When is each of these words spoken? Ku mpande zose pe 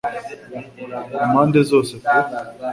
Ku 1.15 1.23
mpande 1.31 1.59
zose 1.69 1.93
pe 2.03 2.15